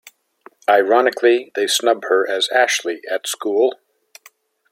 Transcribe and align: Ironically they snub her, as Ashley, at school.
Ironically 0.67 1.51
they 1.53 1.67
snub 1.67 2.05
her, 2.05 2.27
as 2.27 2.49
Ashley, 2.49 3.01
at 3.11 3.27
school. 3.27 3.75